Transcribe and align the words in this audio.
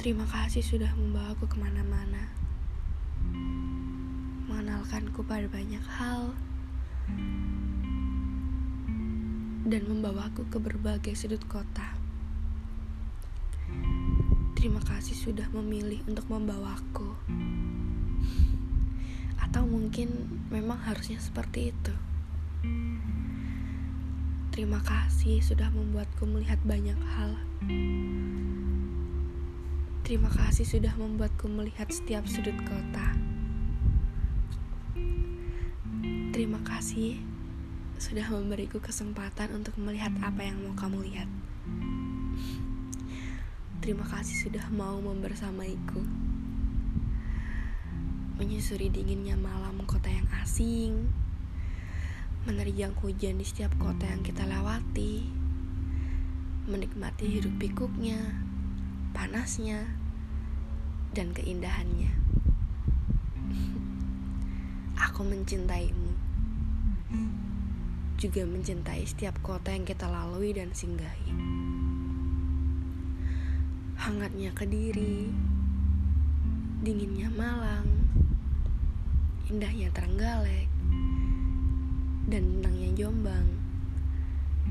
Terima 0.00 0.24
kasih 0.24 0.64
sudah 0.64 0.96
membawaku 0.96 1.44
ke 1.44 1.60
mana-mana. 1.60 2.32
Mengenalkanku 4.48 5.20
pada 5.28 5.44
banyak 5.44 5.84
hal. 5.84 6.32
Dan 9.68 9.84
membawaku 9.84 10.48
ke 10.48 10.56
berbagai 10.56 11.12
sudut 11.12 11.44
kota. 11.44 12.00
Terima 14.56 14.80
kasih 14.80 15.12
sudah 15.12 15.52
memilih 15.52 16.00
untuk 16.08 16.24
membawaku. 16.32 17.20
Atau 19.36 19.68
mungkin 19.68 20.40
memang 20.48 20.80
harusnya 20.80 21.20
seperti 21.20 21.76
itu. 21.76 21.94
Terima 24.48 24.80
kasih 24.80 25.44
sudah 25.44 25.68
membuatku 25.68 26.24
melihat 26.24 26.56
banyak 26.64 26.96
hal 27.20 27.36
Terima 30.10 30.26
kasih 30.26 30.66
sudah 30.66 30.90
membuatku 30.98 31.46
melihat 31.46 31.86
setiap 31.86 32.26
sudut 32.26 32.58
kota. 32.66 33.14
Terima 36.34 36.58
kasih 36.66 37.22
sudah 37.94 38.26
memberiku 38.34 38.82
kesempatan 38.82 39.54
untuk 39.54 39.78
melihat 39.78 40.10
apa 40.18 40.42
yang 40.42 40.58
mau 40.66 40.74
kamu 40.74 41.06
lihat. 41.06 41.30
Terima 43.78 44.02
kasih 44.02 44.50
sudah 44.50 44.66
mau 44.74 44.98
membersamaiku. 44.98 46.02
Menyusuri 48.34 48.90
dinginnya 48.90 49.38
malam 49.38 49.78
kota 49.86 50.10
yang 50.10 50.26
asing. 50.42 51.06
Menerjang 52.50 52.98
hujan 52.98 53.38
di 53.38 53.46
setiap 53.46 53.70
kota 53.78 54.10
yang 54.10 54.26
kita 54.26 54.42
lewati. 54.42 55.22
Menikmati 56.66 57.30
hidup 57.30 57.62
pikuknya, 57.62 58.42
panasnya, 59.14 59.99
dan 61.10 61.34
keindahannya. 61.34 62.14
Aku 64.94 65.26
mencintaimu, 65.26 66.12
juga 68.20 68.46
mencintai 68.46 69.02
setiap 69.08 69.40
kota 69.42 69.74
yang 69.74 69.82
kita 69.82 70.06
lalui 70.06 70.54
dan 70.54 70.70
singgahi. 70.70 71.34
Hangatnya 74.00 74.54
Kediri, 74.54 75.28
dinginnya 76.84 77.28
Malang, 77.32 77.88
indahnya 79.50 79.90
Trenggalek, 79.90 80.70
dan 82.30 82.62
tenangnya 82.62 82.90
Jombang. 82.94 83.48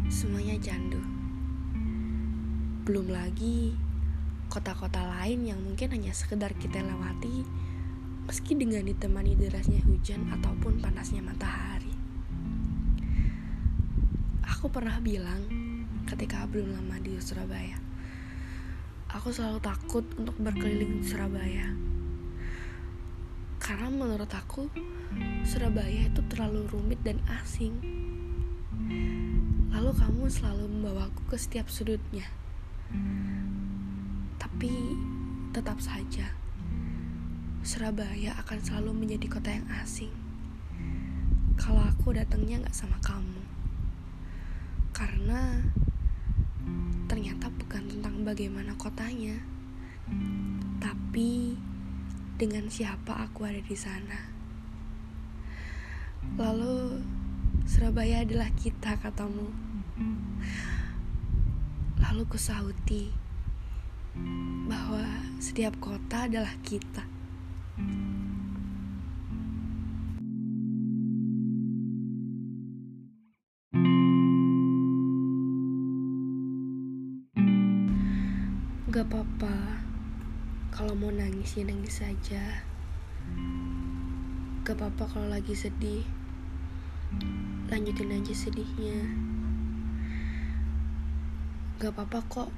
Semuanya 0.07 0.55
candu. 0.63 1.03
Belum 2.87 3.11
lagi 3.11 3.88
kota-kota 4.50 5.05
lain 5.05 5.45
yang 5.45 5.61
mungkin 5.61 5.94
hanya 5.94 6.09
sekedar 6.09 6.58
kita 6.58 6.81
lewati 6.81 7.45
meski 8.25 8.58
dengan 8.58 8.81
ditemani 8.81 9.38
derasnya 9.38 9.78
hujan 9.86 10.25
ataupun 10.33 10.81
panasnya 10.81 11.22
matahari. 11.22 11.94
Aku 14.41 14.73
pernah 14.73 14.97
bilang 15.06 15.45
ketika 16.09 16.50
belum 16.50 16.73
lama 16.73 16.97
di 16.97 17.22
Surabaya, 17.22 17.78
aku 19.14 19.30
selalu 19.30 19.61
takut 19.61 20.02
untuk 20.17 20.33
berkeliling 20.41 20.97
di 20.97 21.06
Surabaya. 21.06 21.69
Karena 23.61 23.94
menurut 23.94 24.34
aku, 24.34 24.66
Surabaya 25.45 26.09
itu 26.09 26.25
terlalu 26.25 26.66
rumit 26.73 26.97
dan 27.06 27.22
asing. 27.38 27.78
Lalu 29.69 29.94
kamu 29.94 30.25
selalu 30.25 30.66
membawaku 30.66 31.22
ke 31.30 31.38
setiap 31.38 31.69
sudutnya 31.69 32.25
tapi 34.59 34.91
tetap 35.55 35.79
saja, 35.79 36.35
Surabaya 37.63 38.35
akan 38.44 38.59
selalu 38.59 38.91
menjadi 38.91 39.31
kota 39.31 39.56
yang 39.56 39.63
asing. 39.79 40.11
Kalau 41.56 41.79
aku 41.79 42.11
datangnya 42.11 42.59
nggak 42.59 42.75
sama 42.75 43.00
kamu, 43.00 43.39
karena 44.91 45.63
ternyata 47.07 47.47
bukan 47.56 47.88
tentang 47.88 48.28
bagaimana 48.28 48.75
kotanya, 48.75 49.39
tapi 50.84 51.55
dengan 52.35 52.67
siapa 52.67 53.16
aku 53.16 53.47
ada 53.47 53.63
di 53.63 53.78
sana. 53.79 54.28
Lalu 56.35 57.00
Surabaya 57.63 58.28
adalah 58.28 58.51
kita 58.59 59.00
katamu. 59.00 59.55
Lalu 62.03 62.28
kusauti 62.28 63.28
bahwa 64.69 65.02
setiap 65.41 65.74
kota 65.81 66.30
adalah 66.30 66.53
kita. 66.62 67.02
Gak 78.90 79.06
apa-apa 79.16 79.79
kalau 80.74 80.97
mau 80.97 81.13
nangis 81.13 81.56
ya 81.56 81.63
nangis 81.63 82.02
saja. 82.02 82.66
Gak 84.68 84.75
apa-apa 84.75 85.03
kalau 85.09 85.28
lagi 85.34 85.58
sedih, 85.58 86.03
lanjutin 87.74 88.12
aja 88.13 88.34
sedihnya. 88.34 89.02
Gak 91.79 91.96
apa-apa 91.96 92.19
kok 92.28 92.50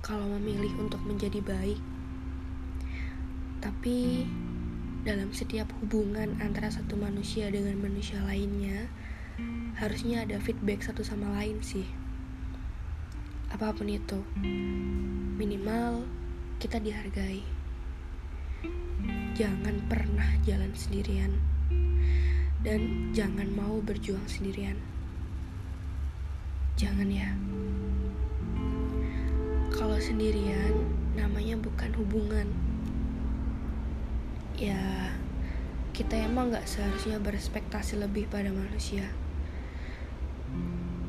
kalau 0.00 0.26
memilih 0.40 0.72
untuk 0.80 1.00
menjadi 1.04 1.40
baik. 1.44 1.80
Tapi 3.60 4.24
dalam 5.04 5.32
setiap 5.32 5.68
hubungan 5.80 6.36
antara 6.40 6.68
satu 6.72 6.96
manusia 6.96 7.48
dengan 7.52 7.76
manusia 7.80 8.20
lainnya, 8.24 8.88
harusnya 9.76 10.24
ada 10.28 10.36
feedback 10.40 10.84
satu 10.84 11.00
sama 11.00 11.32
lain 11.40 11.60
sih. 11.64 11.88
Apa 13.52 13.72
pun 13.72 13.88
itu, 13.88 14.20
minimal 15.36 16.04
kita 16.60 16.80
dihargai. 16.80 17.44
Jangan 19.36 19.80
pernah 19.88 20.28
jalan 20.44 20.72
sendirian, 20.76 21.32
dan 22.60 23.12
jangan 23.16 23.48
mau 23.56 23.80
berjuang 23.80 24.24
sendirian. 24.28 24.76
Jangan 26.76 27.08
ya. 27.08 27.32
Kalau 29.70 29.94
sendirian, 30.02 30.74
namanya 31.14 31.54
bukan 31.54 31.94
hubungan. 31.94 32.50
Ya, 34.58 35.14
kita 35.94 36.18
emang 36.26 36.50
gak 36.50 36.66
seharusnya 36.66 37.22
berespektasi 37.22 38.02
lebih 38.02 38.26
pada 38.26 38.50
manusia. 38.50 39.06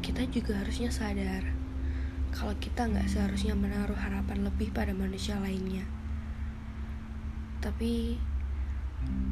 Kita 0.05 0.29
juga 0.29 0.61
harusnya 0.61 0.93
sadar 0.93 1.41
kalau 2.31 2.53
kita 2.61 2.85
gak 2.85 3.09
seharusnya 3.09 3.57
menaruh 3.57 3.97
harapan 3.97 4.45
lebih 4.45 4.69
pada 4.69 4.93
manusia 4.93 5.41
lainnya. 5.41 5.83
Tapi, 7.65 8.21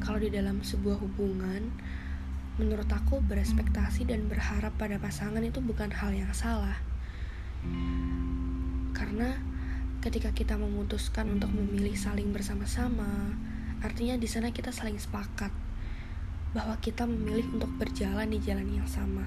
kalau 0.02 0.18
di 0.18 0.34
dalam 0.34 0.60
sebuah 0.66 0.98
hubungan, 0.98 1.70
menurut 2.58 2.90
aku 2.90 3.22
berespektasi 3.22 4.10
dan 4.10 4.26
berharap 4.26 4.74
pada 4.74 4.98
pasangan 4.98 5.40
itu 5.40 5.62
bukan 5.62 5.94
hal 5.94 6.10
yang 6.10 6.34
salah 6.34 6.76
karena 9.10 9.34
ketika 10.06 10.30
kita 10.30 10.54
memutuskan 10.54 11.34
untuk 11.34 11.50
memilih 11.50 11.98
saling 11.98 12.30
bersama-sama, 12.30 13.34
artinya 13.82 14.14
di 14.14 14.30
sana 14.30 14.54
kita 14.54 14.70
saling 14.70 15.02
sepakat 15.02 15.50
bahwa 16.54 16.78
kita 16.78 17.10
memilih 17.10 17.42
untuk 17.58 17.74
berjalan 17.74 18.30
di 18.30 18.38
jalan 18.38 18.70
yang 18.70 18.86
sama. 18.86 19.26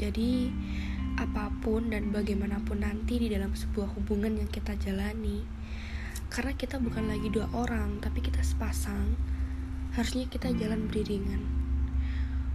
Jadi, 0.00 0.48
apa 1.20 1.52
pun 1.60 1.92
dan 1.92 2.08
bagaimanapun 2.08 2.80
nanti 2.80 3.20
di 3.20 3.28
dalam 3.28 3.52
sebuah 3.52 3.92
hubungan 4.00 4.40
yang 4.40 4.48
kita 4.48 4.80
jalani, 4.80 5.44
karena 6.32 6.56
kita 6.56 6.80
bukan 6.80 7.12
lagi 7.12 7.28
dua 7.28 7.52
orang, 7.52 8.00
tapi 8.00 8.24
kita 8.24 8.40
sepasang, 8.40 9.12
harusnya 9.92 10.24
kita 10.32 10.48
jalan 10.56 10.88
beriringan. 10.88 11.44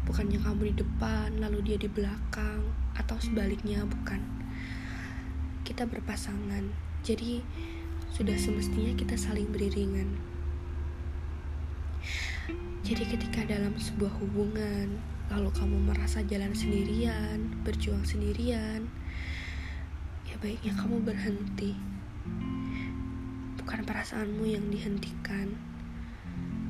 Bukannya 0.10 0.42
kamu 0.42 0.74
di 0.74 0.82
depan, 0.82 1.38
lalu 1.38 1.62
dia 1.62 1.78
di 1.78 1.86
belakang, 1.86 2.66
atau 2.98 3.22
sebaliknya, 3.22 3.86
bukan 3.86 4.37
kita 5.68 5.84
berpasangan. 5.84 6.64
Jadi 7.04 7.44
sudah 8.16 8.40
semestinya 8.40 8.96
kita 8.96 9.20
saling 9.20 9.52
beriringan. 9.52 10.16
Jadi 12.88 13.04
ketika 13.04 13.44
dalam 13.44 13.76
sebuah 13.76 14.16
hubungan, 14.24 14.96
lalu 15.28 15.52
kamu 15.52 15.92
merasa 15.92 16.24
jalan 16.24 16.56
sendirian, 16.56 17.52
berjuang 17.68 18.08
sendirian, 18.08 18.88
ya 20.24 20.40
baiknya 20.40 20.72
kamu 20.80 21.04
berhenti. 21.04 21.76
Bukan 23.60 23.84
perasaanmu 23.84 24.48
yang 24.48 24.72
dihentikan, 24.72 25.52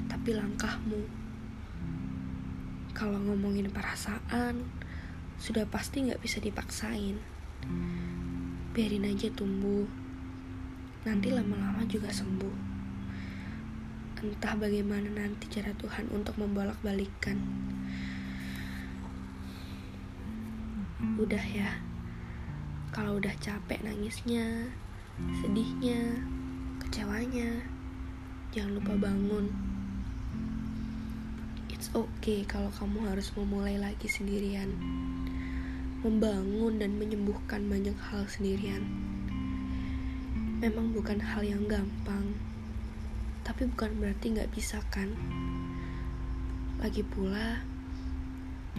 tapi 0.10 0.34
langkahmu. 0.34 1.06
Kalau 2.98 3.22
ngomongin 3.22 3.70
perasaan, 3.70 4.66
sudah 5.38 5.70
pasti 5.70 6.10
gak 6.10 6.18
bisa 6.18 6.42
dipaksain 6.42 7.22
biarin 8.78 9.10
aja 9.10 9.26
tumbuh 9.34 9.90
nanti 11.02 11.34
lama-lama 11.34 11.82
juga 11.90 12.14
sembuh. 12.14 12.54
Entah 14.22 14.54
bagaimana 14.54 15.10
nanti 15.18 15.50
cara 15.50 15.74
Tuhan 15.82 16.06
untuk 16.14 16.38
membolak-balikan. 16.38 17.42
Udah 21.18 21.42
ya, 21.42 21.74
kalau 22.94 23.18
udah 23.18 23.34
capek 23.42 23.82
nangisnya, 23.82 24.70
sedihnya, 25.42 26.22
kecewanya, 26.78 27.66
jangan 28.54 28.78
lupa 28.78 28.94
bangun. 28.94 29.50
It's 31.74 31.90
okay 31.98 32.46
kalau 32.46 32.70
kamu 32.78 33.10
harus 33.10 33.34
memulai 33.34 33.82
lagi 33.82 34.06
sendirian 34.06 34.70
membangun 36.06 36.78
dan 36.78 36.94
menyembuhkan 37.02 37.66
banyak 37.66 37.98
hal 37.98 38.30
sendirian. 38.30 38.86
Memang 40.62 40.94
bukan 40.94 41.18
hal 41.18 41.42
yang 41.42 41.66
gampang, 41.66 42.38
tapi 43.42 43.66
bukan 43.66 43.98
berarti 43.98 44.38
nggak 44.38 44.54
bisa 44.54 44.78
kan? 44.94 45.10
Lagi 46.78 47.02
pula, 47.02 47.66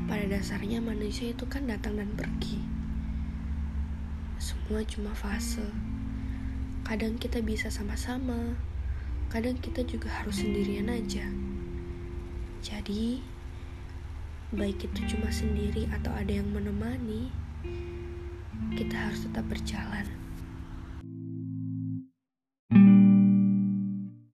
pada 0.06 0.30
dasarnya 0.30 0.78
manusia 0.78 1.34
itu 1.34 1.42
kan 1.50 1.66
datang 1.66 1.98
dan 1.98 2.10
pergi. 2.14 2.62
Semua 4.38 4.86
cuma 4.86 5.10
fase. 5.10 5.66
Kadang 6.86 7.18
kita 7.18 7.42
bisa 7.42 7.66
sama-sama, 7.66 8.54
kadang 9.34 9.58
kita 9.58 9.82
juga 9.82 10.06
harus 10.22 10.38
sendirian 10.38 10.86
aja. 10.86 11.26
Jadi, 12.62 13.22
baik 14.48 14.88
itu 14.88 15.16
cuma 15.16 15.28
sendiri 15.28 15.84
atau 15.92 16.08
ada 16.16 16.32
yang 16.32 16.48
menemani, 16.48 17.28
kita 18.80 18.96
harus 18.96 19.28
tetap 19.28 19.44
berjalan. 19.44 20.08